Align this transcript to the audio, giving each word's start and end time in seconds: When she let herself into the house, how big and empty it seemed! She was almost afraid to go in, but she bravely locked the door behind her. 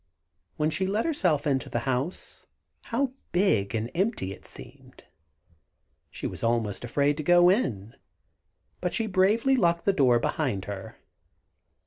When 0.57 0.71
she 0.71 0.87
let 0.87 1.05
herself 1.05 1.45
into 1.45 1.69
the 1.69 1.81
house, 1.81 2.47
how 2.85 3.13
big 3.31 3.75
and 3.75 3.91
empty 3.93 4.33
it 4.33 4.47
seemed! 4.47 5.03
She 6.09 6.25
was 6.25 6.41
almost 6.43 6.83
afraid 6.83 7.17
to 7.17 7.23
go 7.23 7.49
in, 7.51 7.93
but 8.79 8.95
she 8.95 9.05
bravely 9.05 9.55
locked 9.55 9.85
the 9.85 9.93
door 9.93 10.17
behind 10.17 10.65
her. 10.65 10.97